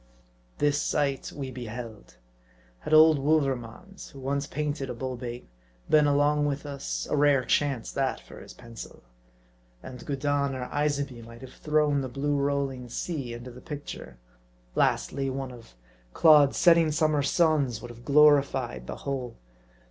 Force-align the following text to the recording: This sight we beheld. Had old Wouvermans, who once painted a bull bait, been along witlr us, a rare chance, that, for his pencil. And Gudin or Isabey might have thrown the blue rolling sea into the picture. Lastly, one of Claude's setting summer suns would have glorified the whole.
This 0.57 0.81
sight 0.81 1.31
we 1.31 1.51
beheld. 1.51 2.17
Had 2.79 2.91
old 2.91 3.19
Wouvermans, 3.19 4.09
who 4.09 4.19
once 4.19 4.47
painted 4.47 4.89
a 4.89 4.95
bull 4.95 5.15
bait, 5.15 5.47
been 5.91 6.07
along 6.07 6.47
witlr 6.47 6.65
us, 6.65 7.07
a 7.11 7.15
rare 7.15 7.45
chance, 7.45 7.91
that, 7.91 8.19
for 8.19 8.39
his 8.41 8.51
pencil. 8.55 9.03
And 9.83 10.03
Gudin 10.03 10.55
or 10.55 10.67
Isabey 10.75 11.21
might 11.23 11.41
have 11.41 11.53
thrown 11.53 12.01
the 12.01 12.09
blue 12.09 12.35
rolling 12.37 12.89
sea 12.89 13.31
into 13.35 13.51
the 13.51 13.61
picture. 13.61 14.17
Lastly, 14.73 15.29
one 15.29 15.51
of 15.51 15.75
Claude's 16.15 16.57
setting 16.57 16.91
summer 16.91 17.21
suns 17.21 17.79
would 17.79 17.91
have 17.91 18.03
glorified 18.03 18.87
the 18.87 18.95
whole. 19.05 19.35